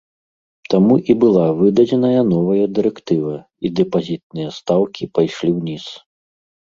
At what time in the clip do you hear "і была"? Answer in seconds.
1.13-1.43